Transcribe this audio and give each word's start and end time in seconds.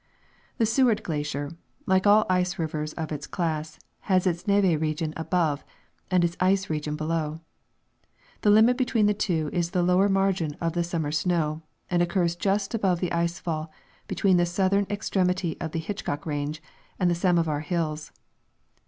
The 0.57 0.65
ScAvard 0.65 1.03
glacier, 1.03 1.51
like 1.85 2.07
all 2.07 2.25
ice 2.27 2.57
rivers 2.57 2.93
of 2.93 3.11
its 3.11 3.27
class, 3.27 3.77
has 4.09 4.25
its 4.25 4.47
neve 4.47 4.81
region 4.81 5.13
above, 5.15 5.63
and 6.09 6.25
its 6.25 6.35
ice 6.39 6.71
region 6.71 6.95
below. 6.95 7.39
The 8.41 8.49
limit 8.49 8.77
between 8.77 9.05
the 9.05 9.13
two 9.13 9.51
is 9.53 9.69
the 9.69 9.83
lower 9.83 10.09
margin 10.09 10.57
of 10.59 10.73
the 10.73 10.83
summer 10.83 11.11
snow, 11.11 11.61
and 11.87 12.01
occurs 12.01 12.35
just 12.35 12.73
above 12.73 12.99
the 12.99 13.11
ice 13.11 13.37
fall 13.37 13.71
between 14.07 14.37
the 14.37 14.45
southern 14.47 14.87
extremity 14.89 15.55
of 15.61 15.71
the 15.71 15.77
Hitch 15.77 16.03
cock 16.03 16.25
range 16.25 16.63
and 16.97 17.07
the 17.07 17.13
Samovar 17.13 17.59
hills. 17.59 18.11